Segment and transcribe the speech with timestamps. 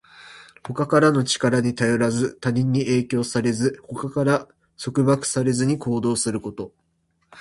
[0.63, 6.73] 他からの力に頼らず、他人に影響されず、他から束縛されずに行動すること。